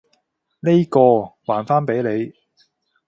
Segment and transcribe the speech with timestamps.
[0.61, 2.33] 呢個，還返畀你！